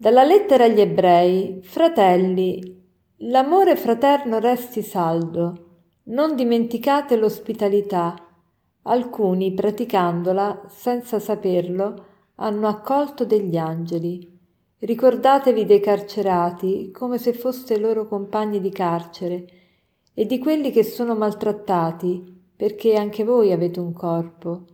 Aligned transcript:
Dalla 0.00 0.24
lettera 0.24 0.64
agli 0.64 0.80
ebrei, 0.80 1.60
fratelli, 1.60 2.82
l'amore 3.18 3.76
fraterno 3.76 4.38
resti 4.38 4.80
saldo, 4.80 5.82
non 6.04 6.34
dimenticate 6.34 7.16
l'ospitalità. 7.16 8.14
Alcuni, 8.84 9.52
praticandola, 9.52 10.62
senza 10.68 11.18
saperlo, 11.18 12.06
hanno 12.36 12.66
accolto 12.66 13.26
degli 13.26 13.58
angeli. 13.58 14.26
Ricordatevi 14.78 15.66
dei 15.66 15.80
carcerati 15.80 16.90
come 16.92 17.18
se 17.18 17.34
foste 17.34 17.78
loro 17.78 18.08
compagni 18.08 18.58
di 18.58 18.70
carcere 18.70 19.44
e 20.14 20.24
di 20.24 20.38
quelli 20.38 20.70
che 20.70 20.82
sono 20.82 21.14
maltrattati, 21.14 22.42
perché 22.56 22.94
anche 22.94 23.22
voi 23.22 23.52
avete 23.52 23.80
un 23.80 23.92
corpo 23.92 24.64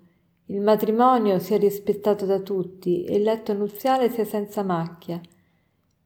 il 0.49 0.61
matrimonio 0.61 1.41
sia 1.41 1.57
rispettato 1.57 2.25
da 2.25 2.39
tutti 2.39 3.03
e 3.03 3.17
il 3.17 3.23
letto 3.23 3.53
nuziale 3.53 4.11
sia 4.11 4.25
senza 4.25 4.63
macchia. 4.63 5.21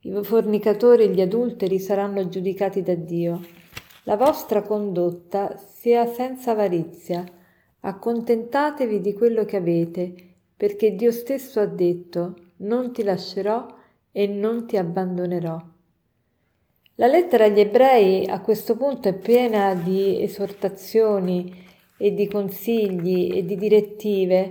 I 0.01 0.19
fornicatori 0.23 1.05
e 1.05 1.09
gli 1.09 1.21
adulteri 1.21 1.79
saranno 1.79 2.27
giudicati 2.27 2.83
da 2.83 2.95
Dio. 2.95 3.41
La 4.05 4.17
vostra 4.17 4.63
condotta 4.63 5.59
sia 5.59 6.07
senza 6.07 6.53
avarizia. 6.53 7.23
Accontentatevi 7.81 9.03
di 9.03 9.13
quello 9.13 9.45
che 9.45 9.59
avete, 9.59 10.15
perché 10.57 10.95
Dio 10.95 11.13
stesso 11.13 11.61
ha 11.61 11.67
detto 11.67 12.37
non 12.59 12.93
ti 12.93 13.03
lascerò 13.03 13.67
e 14.11 14.27
non 14.27 14.67
ti 14.67 14.79
abbandonerò. 14.79 15.63
La 16.95 17.07
lettera 17.07 17.45
agli 17.45 17.61
ebrei 17.61 18.27
a 18.27 18.41
questo 18.41 18.75
punto 18.75 19.09
è 19.09 19.15
piena 19.15 19.75
di 19.75 20.23
esortazioni 20.23 21.69
e 22.03 22.15
di 22.15 22.27
consigli 22.29 23.31
e 23.37 23.45
di 23.45 23.57
direttive 23.57 24.51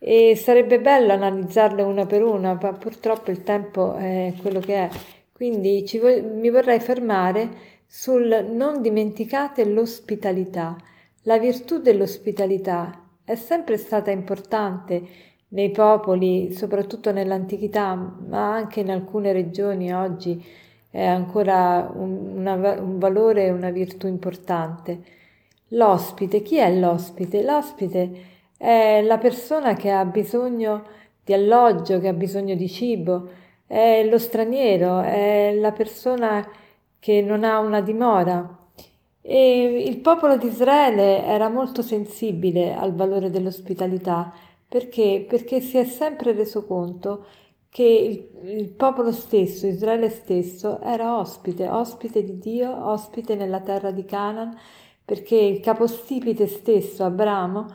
e 0.00 0.34
sarebbe 0.34 0.80
bello 0.80 1.12
analizzarle 1.12 1.80
una 1.82 2.06
per 2.06 2.24
una, 2.24 2.58
ma 2.60 2.72
purtroppo 2.72 3.30
il 3.30 3.44
tempo 3.44 3.94
è 3.94 4.34
quello 4.42 4.58
che 4.58 4.74
è. 4.74 4.88
Quindi 5.30 5.88
vo- 6.00 6.28
mi 6.34 6.50
vorrei 6.50 6.80
fermare 6.80 7.70
sul 7.86 8.48
non 8.50 8.82
dimenticate 8.82 9.64
l'ospitalità. 9.64 10.76
La 11.22 11.38
virtù 11.38 11.78
dell'ospitalità 11.78 13.10
è 13.22 13.36
sempre 13.36 13.76
stata 13.76 14.10
importante 14.10 15.02
nei 15.50 15.70
popoli, 15.70 16.52
soprattutto 16.52 17.12
nell'antichità, 17.12 17.94
ma 17.94 18.54
anche 18.54 18.80
in 18.80 18.90
alcune 18.90 19.32
regioni 19.32 19.92
oggi 19.92 20.44
è 20.90 21.04
ancora 21.04 21.88
un, 21.94 22.38
una, 22.38 22.54
un 22.80 22.98
valore 22.98 23.44
e 23.46 23.50
una 23.50 23.70
virtù 23.70 24.08
importante. 24.08 25.20
L'ospite, 25.72 26.42
chi 26.42 26.56
è 26.56 26.74
l'ospite? 26.74 27.42
L'ospite 27.42 28.10
è 28.56 29.02
la 29.02 29.18
persona 29.18 29.74
che 29.74 29.90
ha 29.90 30.04
bisogno 30.04 30.84
di 31.24 31.32
alloggio, 31.32 32.00
che 32.00 32.08
ha 32.08 32.12
bisogno 32.12 32.54
di 32.54 32.68
cibo, 32.68 33.28
è 33.66 34.06
lo 34.08 34.18
straniero, 34.18 35.00
è 35.00 35.54
la 35.54 35.72
persona 35.72 36.46
che 36.98 37.20
non 37.20 37.44
ha 37.44 37.58
una 37.58 37.80
dimora. 37.80 38.58
E 39.20 39.84
il 39.86 39.98
popolo 39.98 40.36
di 40.36 40.46
Israele 40.46 41.24
era 41.24 41.48
molto 41.48 41.82
sensibile 41.82 42.74
al 42.74 42.94
valore 42.94 43.30
dell'ospitalità 43.30 44.32
perché? 44.72 45.26
Perché 45.28 45.60
si 45.60 45.76
è 45.76 45.84
sempre 45.84 46.32
reso 46.32 46.64
conto 46.64 47.26
che 47.68 47.82
il, 47.82 48.50
il, 48.58 48.68
popolo 48.70 49.12
stesso, 49.12 49.66
Israele 49.66 50.08
stesso, 50.08 50.80
era 50.80 51.18
ospite, 51.18 51.68
ospite 51.68 52.24
di 52.24 52.38
Dio, 52.38 52.88
ospite 52.88 53.34
nella 53.34 53.60
terra 53.60 53.90
di 53.90 54.06
Canaan 54.06 54.56
perché 55.12 55.36
il 55.36 55.60
capostipite 55.60 56.46
stesso, 56.46 57.04
Abramo, 57.04 57.66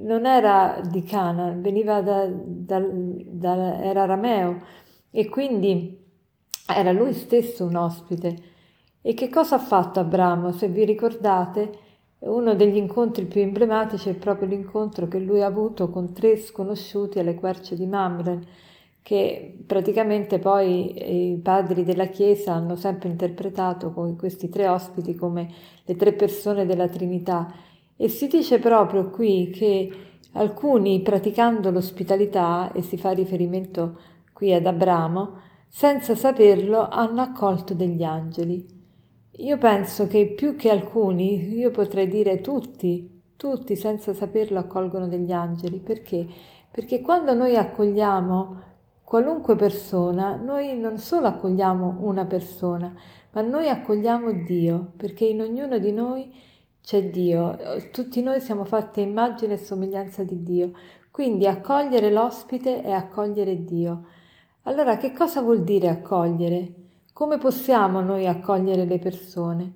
non 0.00 0.26
era 0.26 0.80
di 0.84 1.04
Cana, 1.04 1.54
veniva 1.56 2.02
da, 2.02 2.26
da, 2.28 2.82
da, 2.84 3.80
era 3.80 4.02
arameo 4.02 4.60
e 5.08 5.28
quindi 5.28 5.96
era 6.66 6.90
lui 6.90 7.12
stesso 7.12 7.64
un 7.64 7.76
ospite. 7.76 8.36
E 9.02 9.14
che 9.14 9.28
cosa 9.28 9.54
ha 9.54 9.60
fatto 9.60 10.00
Abramo? 10.00 10.50
Se 10.50 10.66
vi 10.66 10.84
ricordate, 10.84 11.70
uno 12.18 12.56
degli 12.56 12.76
incontri 12.76 13.24
più 13.26 13.40
emblematici 13.40 14.08
è 14.08 14.14
proprio 14.14 14.48
l'incontro 14.48 15.06
che 15.06 15.20
lui 15.20 15.42
ha 15.42 15.46
avuto 15.46 15.90
con 15.90 16.12
tre 16.12 16.38
sconosciuti 16.38 17.20
alle 17.20 17.36
querce 17.36 17.76
di 17.76 17.86
Mamre 17.86 18.40
che 19.02 19.56
praticamente 19.66 20.38
poi 20.38 21.32
i 21.32 21.38
padri 21.38 21.84
della 21.84 22.06
Chiesa 22.06 22.52
hanno 22.54 22.76
sempre 22.76 23.08
interpretato 23.08 23.92
questi 24.16 24.48
tre 24.48 24.68
ospiti 24.68 25.14
come 25.14 25.48
le 25.84 25.96
tre 25.96 26.12
persone 26.12 26.66
della 26.66 26.88
Trinità 26.88 27.52
e 27.96 28.08
si 28.08 28.28
dice 28.28 28.58
proprio 28.58 29.10
qui 29.10 29.50
che 29.50 29.90
alcuni 30.32 31.00
praticando 31.02 31.70
l'ospitalità, 31.70 32.72
e 32.72 32.82
si 32.82 32.96
fa 32.96 33.10
riferimento 33.10 33.98
qui 34.32 34.52
ad 34.54 34.64
Abramo, 34.64 35.38
senza 35.68 36.14
saperlo 36.14 36.88
hanno 36.88 37.20
accolto 37.20 37.74
degli 37.74 38.02
angeli. 38.02 38.64
Io 39.38 39.58
penso 39.58 40.06
che 40.06 40.32
più 40.34 40.54
che 40.56 40.70
alcuni, 40.70 41.54
io 41.54 41.70
potrei 41.70 42.08
dire 42.08 42.40
tutti, 42.40 43.22
tutti 43.36 43.74
senza 43.76 44.12
saperlo 44.12 44.58
accolgono 44.58 45.08
degli 45.08 45.32
angeli. 45.32 45.78
Perché? 45.78 46.26
Perché 46.70 47.00
quando 47.00 47.34
noi 47.34 47.56
accogliamo 47.56 48.62
qualunque 49.10 49.56
persona, 49.56 50.36
noi 50.36 50.78
non 50.78 50.96
solo 50.98 51.26
accogliamo 51.26 51.96
una 52.02 52.26
persona, 52.26 52.94
ma 53.32 53.40
noi 53.40 53.68
accogliamo 53.68 54.30
Dio, 54.44 54.92
perché 54.96 55.24
in 55.24 55.40
ognuno 55.40 55.80
di 55.80 55.90
noi 55.90 56.32
c'è 56.80 57.10
Dio, 57.10 57.56
tutti 57.90 58.22
noi 58.22 58.40
siamo 58.40 58.62
fatti 58.62 59.00
a 59.00 59.02
immagine 59.02 59.54
e 59.54 59.56
somiglianza 59.56 60.22
di 60.22 60.44
Dio, 60.44 60.70
quindi 61.10 61.48
accogliere 61.48 62.12
l'ospite 62.12 62.82
è 62.82 62.92
accogliere 62.92 63.64
Dio. 63.64 64.04
Allora 64.62 64.96
che 64.96 65.12
cosa 65.12 65.40
vuol 65.40 65.64
dire 65.64 65.88
accogliere? 65.88 66.72
Come 67.12 67.36
possiamo 67.38 68.00
noi 68.02 68.28
accogliere 68.28 68.84
le 68.84 69.00
persone? 69.00 69.72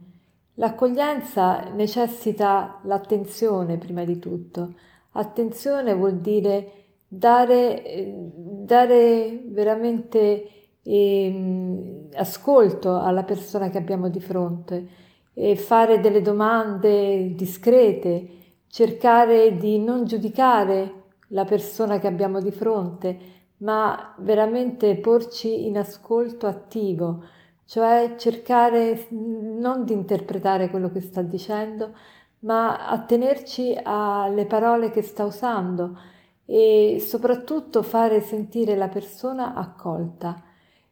L'accoglienza 0.55 1.71
necessita 1.75 2.79
l'attenzione 2.85 3.79
prima 3.79 4.05
di 4.05 4.21
tutto. 4.21 4.75
Attenzione 5.11 5.93
vuol 5.93 6.19
dire 6.19 6.84
dare, 7.17 8.31
dare 8.35 9.43
veramente 9.47 10.49
eh, 10.83 12.09
ascolto 12.15 12.99
alla 12.99 13.23
persona 13.25 13.71
che 13.71 13.79
abbiamo 13.79 14.09
di 14.09 14.21
fronte 14.21 14.89
e 15.33 15.57
fare 15.57 16.01
delle 16.01 16.21
domande 16.23 17.35
discrete, 17.35 18.29
cercare 18.69 19.57
di 19.57 19.79
non 19.79 20.05
giudicare 20.05 21.03
la 21.29 21.45
persona 21.45 21.99
che 21.99 22.07
abbiamo 22.07 22.41
di 22.41 22.51
fronte, 22.51 23.19
ma 23.59 24.15
veramente 24.19 24.97
porci 24.97 25.67
in 25.67 25.79
ascolto 25.79 26.47
attivo, 26.47 27.25
cioè 27.65 28.15
cercare 28.17 29.07
non 29.11 29.85
di 29.85 29.93
interpretare 29.93 30.71
quello 30.71 30.91
che 30.91 31.01
sta 31.01 31.23
dicendo, 31.23 31.93
ma 32.41 32.87
attenerci 32.87 33.77
alle 33.83 34.45
parole 34.45 34.91
che 34.91 35.03
sta 35.03 35.25
usando, 35.25 35.99
e 36.47 36.99
soprattutto 37.01 37.83
fare 37.83 38.21
sentire 38.21 38.77
la 38.77 38.89
persona 38.89 39.55
accolta. 39.55 40.43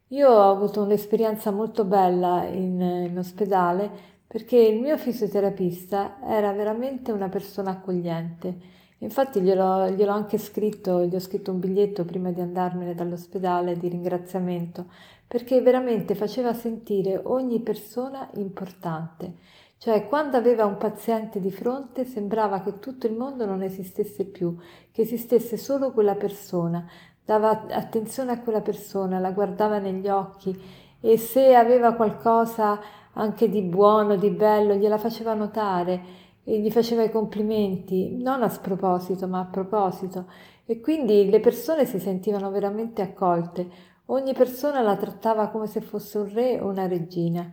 Io 0.08 0.30
ho 0.30 0.50
avuto 0.50 0.82
un'esperienza 0.82 1.50
molto 1.50 1.84
bella 1.84 2.44
in, 2.46 2.80
in 2.80 3.18
ospedale 3.18 3.90
perché 4.26 4.56
il 4.56 4.80
mio 4.80 4.96
fisioterapista 4.96 6.18
era 6.22 6.52
veramente 6.52 7.12
una 7.12 7.28
persona 7.28 7.70
accogliente. 7.70 8.80
Infatti 8.98 9.40
gliel'ho, 9.40 9.90
gliel'ho 9.90 10.12
anche 10.12 10.38
scritto, 10.38 11.04
gli 11.04 11.14
ho 11.14 11.20
scritto 11.20 11.50
un 11.50 11.58
biglietto 11.58 12.04
prima 12.04 12.30
di 12.30 12.40
andarmene 12.40 12.94
dall'ospedale 12.94 13.76
di 13.76 13.88
ringraziamento, 13.88 14.87
perché 15.26 15.60
veramente 15.60 16.14
faceva 16.14 16.54
sentire 16.54 17.20
ogni 17.25 17.60
persona 17.60 18.31
importante. 18.37 19.34
Cioè, 19.82 20.06
quando 20.06 20.37
aveva 20.37 20.64
un 20.64 20.76
paziente 20.76 21.40
di 21.40 21.50
fronte 21.50 22.05
sembrava 22.05 22.61
che 22.61 22.79
tutto 22.79 23.08
il 23.08 23.14
mondo 23.14 23.44
non 23.46 23.62
esistesse 23.62 24.25
più, 24.25 24.56
che 24.93 25.02
esistesse 25.02 25.56
solo 25.56 25.90
quella 25.90 26.14
persona, 26.14 26.88
dava 27.25 27.67
attenzione 27.69 28.31
a 28.31 28.40
quella 28.40 28.61
persona, 28.61 29.19
la 29.19 29.32
guardava 29.32 29.81
negli 29.81 30.06
occhi 30.06 30.56
e 31.00 31.19
se 31.19 31.56
aveva 31.56 31.94
qualcosa 31.94 32.79
anche 33.14 33.49
di 33.49 33.61
buono, 33.62 34.14
di 34.14 34.31
bello, 34.31 34.75
gliela 34.75 34.99
faceva 34.99 35.34
notare 35.34 36.00
e 36.44 36.61
gli 36.61 36.70
faceva 36.70 37.02
i 37.02 37.11
complimenti, 37.11 38.23
non 38.23 38.44
a 38.44 38.49
sproposito, 38.49 39.26
ma 39.26 39.40
a 39.40 39.46
proposito. 39.46 40.26
E 40.64 40.81
quindi 40.81 41.28
le 41.28 41.40
persone 41.40 41.87
si 41.87 41.99
sentivano 41.99 42.52
veramente 42.52 43.02
accolte. 43.02 43.69
Ogni 44.06 44.32
persona 44.32 44.81
la 44.81 44.94
trattava 44.94 45.49
come 45.49 45.67
se 45.67 45.81
fosse 45.81 46.19
un 46.19 46.32
re 46.32 46.61
o 46.61 46.69
una 46.69 46.87
regina. 46.87 47.50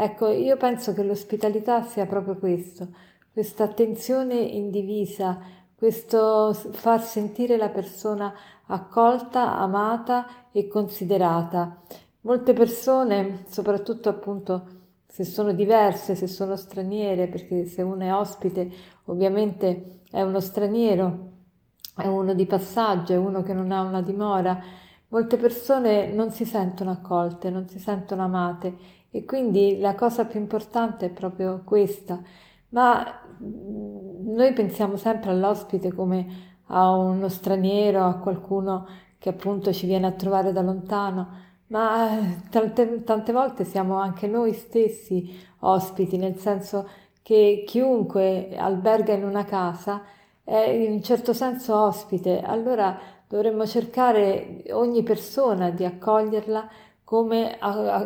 Ecco, 0.00 0.28
io 0.28 0.56
penso 0.56 0.92
che 0.94 1.02
l'ospitalità 1.02 1.82
sia 1.82 2.06
proprio 2.06 2.36
questo, 2.36 2.86
questa 3.32 3.64
attenzione 3.64 4.36
indivisa, 4.36 5.40
questo 5.74 6.54
far 6.54 7.02
sentire 7.02 7.56
la 7.56 7.68
persona 7.68 8.32
accolta, 8.66 9.58
amata 9.58 10.50
e 10.52 10.68
considerata. 10.68 11.82
Molte 12.20 12.52
persone, 12.52 13.42
soprattutto 13.48 14.08
appunto 14.08 14.66
se 15.04 15.24
sono 15.24 15.52
diverse, 15.52 16.14
se 16.14 16.28
sono 16.28 16.54
straniere, 16.54 17.26
perché 17.26 17.64
se 17.64 17.82
uno 17.82 18.04
è 18.04 18.14
ospite 18.14 18.70
ovviamente 19.06 20.02
è 20.12 20.22
uno 20.22 20.38
straniero, 20.38 21.32
è 21.96 22.06
uno 22.06 22.34
di 22.34 22.46
passaggio, 22.46 23.14
è 23.14 23.16
uno 23.16 23.42
che 23.42 23.52
non 23.52 23.72
ha 23.72 23.80
una 23.80 24.00
dimora, 24.00 24.62
molte 25.08 25.36
persone 25.38 26.12
non 26.12 26.30
si 26.30 26.44
sentono 26.44 26.92
accolte, 26.92 27.50
non 27.50 27.66
si 27.66 27.80
sentono 27.80 28.22
amate 28.22 28.97
e 29.10 29.24
quindi 29.24 29.78
la 29.78 29.94
cosa 29.94 30.24
più 30.26 30.38
importante 30.40 31.06
è 31.06 31.10
proprio 31.10 31.62
questa. 31.64 32.20
Ma 32.70 33.04
mm, 33.42 34.34
noi 34.34 34.52
pensiamo 34.52 34.96
sempre 34.96 35.30
all'ospite 35.30 35.92
come 35.92 36.46
a 36.66 36.90
uno 36.92 37.28
straniero, 37.28 38.04
a 38.04 38.18
qualcuno 38.18 38.86
che 39.18 39.30
appunto 39.30 39.72
ci 39.72 39.86
viene 39.86 40.06
a 40.06 40.12
trovare 40.12 40.52
da 40.52 40.62
lontano, 40.62 41.46
ma 41.68 42.18
eh, 42.18 42.48
tante, 42.50 43.02
tante 43.04 43.32
volte 43.32 43.64
siamo 43.64 43.96
anche 43.96 44.26
noi 44.26 44.52
stessi 44.52 45.36
ospiti, 45.60 46.16
nel 46.16 46.36
senso 46.36 46.88
che 47.22 47.64
chiunque 47.66 48.56
alberga 48.56 49.12
in 49.12 49.24
una 49.24 49.44
casa 49.44 50.02
è 50.44 50.56
in 50.70 50.92
un 50.92 51.02
certo 51.02 51.32
senso 51.32 51.76
ospite, 51.76 52.40
allora 52.40 52.98
dovremmo 53.28 53.66
cercare 53.66 54.64
ogni 54.70 55.02
persona 55.02 55.70
di 55.70 55.84
accoglierla 55.84 56.68
come 57.08 57.56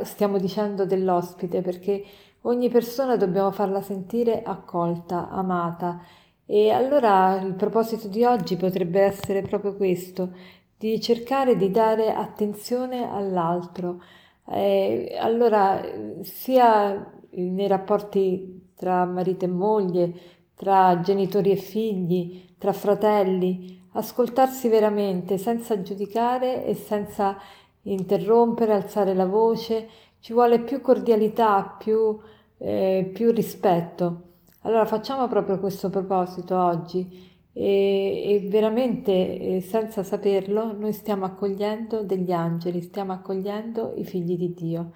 stiamo 0.04 0.38
dicendo 0.38 0.86
dell'ospite, 0.86 1.60
perché 1.60 2.04
ogni 2.42 2.68
persona 2.68 3.16
dobbiamo 3.16 3.50
farla 3.50 3.82
sentire 3.82 4.44
accolta, 4.44 5.28
amata. 5.28 6.00
E 6.46 6.70
allora 6.70 7.40
il 7.40 7.54
proposito 7.54 8.06
di 8.06 8.22
oggi 8.22 8.54
potrebbe 8.54 9.00
essere 9.00 9.42
proprio 9.42 9.74
questo, 9.74 10.30
di 10.78 11.00
cercare 11.00 11.56
di 11.56 11.72
dare 11.72 12.14
attenzione 12.14 13.10
all'altro. 13.10 14.00
Eh, 14.46 15.16
allora, 15.18 15.80
sia 16.20 17.04
nei 17.30 17.66
rapporti 17.66 18.68
tra 18.76 19.04
marito 19.04 19.46
e 19.46 19.48
moglie, 19.48 20.12
tra 20.54 21.00
genitori 21.00 21.50
e 21.50 21.56
figli, 21.56 22.54
tra 22.56 22.72
fratelli, 22.72 23.82
ascoltarsi 23.94 24.68
veramente 24.68 25.38
senza 25.38 25.82
giudicare 25.82 26.64
e 26.64 26.74
senza 26.74 27.36
interrompere, 27.82 28.74
alzare 28.74 29.14
la 29.14 29.26
voce, 29.26 29.88
ci 30.20 30.32
vuole 30.32 30.60
più 30.60 30.80
cordialità, 30.80 31.76
più, 31.78 32.18
eh, 32.58 33.10
più 33.12 33.30
rispetto. 33.32 34.30
Allora 34.62 34.84
facciamo 34.84 35.26
proprio 35.26 35.58
questo 35.58 35.90
proposito 35.90 36.56
oggi 36.56 37.30
e, 37.52 38.34
e 38.34 38.48
veramente 38.48 39.12
eh, 39.12 39.60
senza 39.60 40.02
saperlo 40.02 40.72
noi 40.72 40.92
stiamo 40.92 41.24
accogliendo 41.24 42.02
degli 42.02 42.32
angeli, 42.32 42.80
stiamo 42.80 43.12
accogliendo 43.12 43.94
i 43.96 44.04
figli 44.04 44.36
di 44.36 44.54
Dio. 44.54 44.92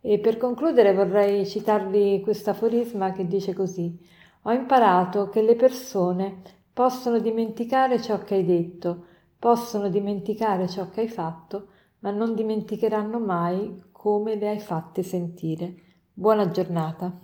E 0.00 0.18
per 0.18 0.36
concludere 0.36 0.92
vorrei 0.92 1.46
citarvi 1.46 2.20
questo 2.22 2.50
aforisma 2.50 3.12
che 3.12 3.26
dice 3.26 3.54
così: 3.54 3.96
Ho 4.42 4.52
imparato 4.52 5.28
che 5.28 5.40
le 5.40 5.54
persone 5.54 6.42
possono 6.72 7.20
dimenticare 7.20 8.02
ciò 8.02 8.18
che 8.22 8.34
hai 8.34 8.44
detto, 8.44 9.04
possono 9.38 9.88
dimenticare 9.88 10.68
ciò 10.68 10.90
che 10.90 11.02
hai 11.02 11.08
fatto, 11.08 11.68
ma 12.04 12.10
non 12.10 12.34
dimenticheranno 12.34 13.18
mai 13.18 13.82
come 13.90 14.34
le 14.36 14.50
hai 14.50 14.60
fatte 14.60 15.02
sentire. 15.02 15.74
Buona 16.12 16.50
giornata. 16.50 17.18